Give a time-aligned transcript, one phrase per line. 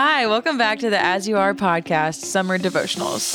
[0.00, 3.34] Hi, welcome back to the As You Are podcast, Summer Devotionals.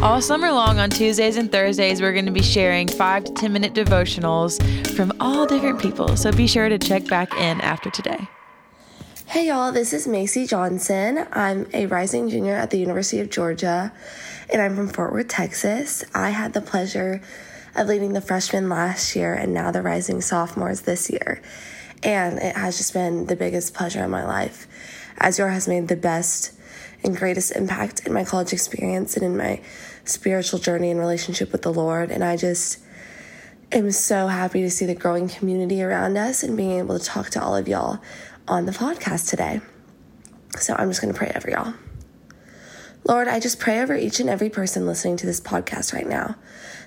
[0.00, 3.52] All summer long on Tuesdays and Thursdays, we're going to be sharing five to 10
[3.52, 4.56] minute devotionals
[4.96, 6.16] from all different people.
[6.16, 8.26] So be sure to check back in after today.
[9.26, 11.26] Hey y'all, this is Macy Johnson.
[11.30, 13.92] I'm a rising junior at the University of Georgia,
[14.50, 16.04] and I'm from Fort Worth, Texas.
[16.14, 17.20] I had the pleasure
[17.76, 21.42] of leading the freshmen last year and now the rising sophomores this year.
[22.02, 24.66] And it has just been the biggest pleasure in my life.
[25.18, 26.52] As You Are has made the best
[27.04, 29.60] and greatest impact in my college experience and in my
[30.04, 32.10] spiritual journey and relationship with the Lord.
[32.10, 32.78] And I just
[33.72, 37.30] am so happy to see the growing community around us and being able to talk
[37.30, 38.00] to all of y'all
[38.46, 39.60] on the podcast today.
[40.58, 41.74] So I'm just going to pray over y'all.
[43.04, 46.36] Lord, I just pray over each and every person listening to this podcast right now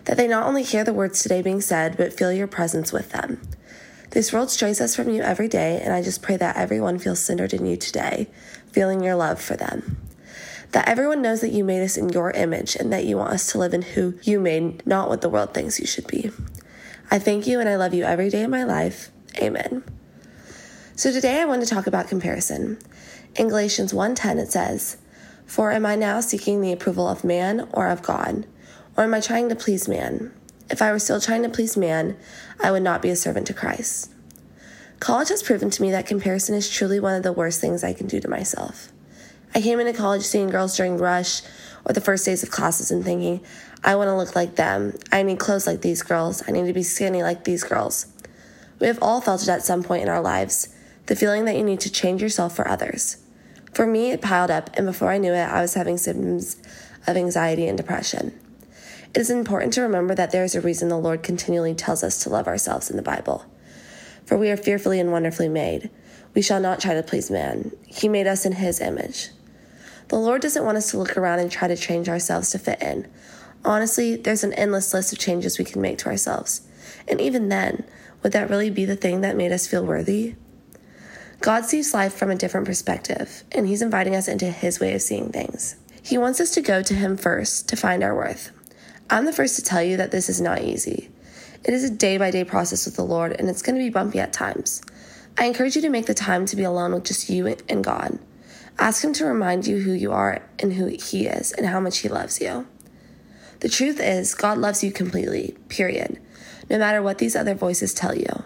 [0.06, 3.12] that they not only hear the words today being said, but feel your presence with
[3.12, 3.42] them.
[4.12, 7.22] This world strays us from you every day, and I just pray that everyone feels
[7.22, 8.28] centered in you today,
[8.74, 10.02] feeling your love for them.
[10.74, 13.50] That everyone knows that you made us in your image and that you want us
[13.52, 16.30] to live in who you made, not what the world thinks you should be.
[17.10, 19.12] I thank you and I love you every day of my life.
[19.42, 19.82] Amen.
[20.98, 22.80] So today I want to talk about comparison.
[23.36, 24.98] In Galatians 1:10 it says,
[25.46, 28.46] "For am I now seeking the approval of man or of God,
[28.98, 30.34] or am I trying to please man?
[30.72, 32.18] If I were still trying to please man,
[32.60, 34.10] I would not be a servant to Christ."
[35.00, 37.94] College has proven to me that comparison is truly one of the worst things I
[37.94, 38.92] can do to myself.
[39.54, 41.42] I came into college seeing girls during rush
[41.86, 43.42] or the first days of classes and thinking,
[43.84, 44.94] I want to look like them.
[45.12, 46.44] I need clothes like these girls.
[46.48, 48.06] I need to be skinny like these girls.
[48.80, 50.70] We have all felt it at some point in our lives
[51.08, 53.18] the feeling that you need to change yourself for others.
[53.74, 56.58] For me, it piled up, and before I knew it, I was having symptoms
[57.08, 58.40] of anxiety and depression.
[59.14, 62.24] It is important to remember that there is a reason the Lord continually tells us
[62.24, 63.46] to love ourselves in the Bible.
[64.26, 65.90] For we are fearfully and wonderfully made.
[66.34, 67.74] We shall not try to please man.
[67.88, 69.30] He made us in His image.
[70.08, 72.82] The Lord doesn't want us to look around and try to change ourselves to fit
[72.82, 73.12] in.
[73.66, 76.62] Honestly, there's an endless list of changes we can make to ourselves.
[77.06, 77.84] And even then,
[78.24, 80.36] would that really be the thing that made us feel worthy?
[81.42, 85.02] God sees life from a different perspective, and He's inviting us into His way of
[85.02, 85.76] seeing things.
[86.02, 88.52] He wants us to go to Him first to find our worth.
[89.12, 91.10] I'm the first to tell you that this is not easy.
[91.66, 93.90] It is a day by day process with the Lord, and it's going to be
[93.90, 94.82] bumpy at times.
[95.38, 98.20] I encourage you to make the time to be alone with just you and God.
[98.80, 101.98] Ask Him to remind you who you are and who He is and how much
[101.98, 102.66] He loves you.
[103.60, 106.18] The truth is, God loves you completely, period,
[106.70, 108.46] no matter what these other voices tell you.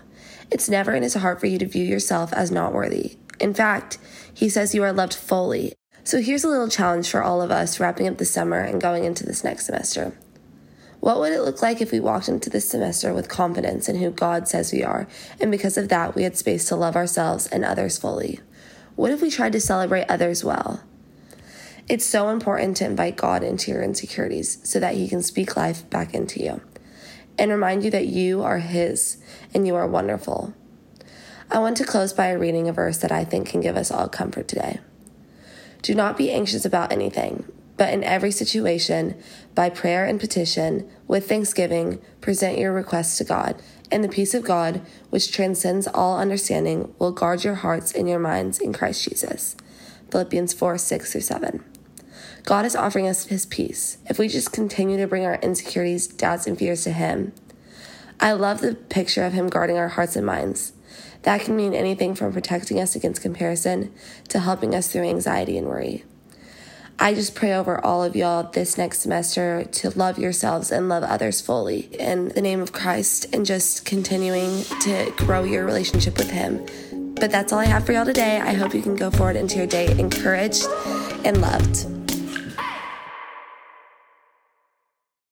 [0.49, 3.17] It's never in His heart for you to view yourself as not worthy.
[3.39, 3.99] In fact,
[4.33, 5.73] He says you are loved fully.
[6.03, 9.03] So here's a little challenge for all of us wrapping up the summer and going
[9.03, 10.17] into this next semester.
[11.05, 14.09] What would it look like if we walked into this semester with confidence in who
[14.09, 15.07] God says we are,
[15.39, 18.39] and because of that, we had space to love ourselves and others fully?
[18.95, 20.81] What if we tried to celebrate others well?
[21.87, 25.87] It's so important to invite God into your insecurities so that He can speak life
[25.91, 26.61] back into you
[27.37, 29.19] and remind you that you are His
[29.53, 30.55] and you are wonderful.
[31.51, 34.09] I want to close by reading a verse that I think can give us all
[34.09, 34.79] comfort today.
[35.83, 37.45] Do not be anxious about anything,
[37.77, 39.15] but in every situation,
[39.53, 44.43] by prayer and petition, with thanksgiving, present your requests to God and the peace of
[44.43, 49.55] God, which transcends all understanding, will guard your hearts and your minds in Christ Jesus.
[50.11, 51.63] Philippians 4 6 through 7.
[52.43, 56.47] God is offering us his peace if we just continue to bring our insecurities, doubts,
[56.47, 57.33] and fears to him.
[58.19, 60.73] I love the picture of him guarding our hearts and minds.
[61.23, 63.93] That can mean anything from protecting us against comparison
[64.29, 66.05] to helping us through anxiety and worry.
[66.97, 71.03] I just pray over all of y'all this next semester to love yourselves and love
[71.03, 76.31] others fully in the name of Christ and just continuing to grow your relationship with
[76.31, 76.65] Him.
[77.15, 78.39] But that's all I have for y'all today.
[78.39, 80.65] I hope you can go forward into your day encouraged
[81.25, 81.94] and loved.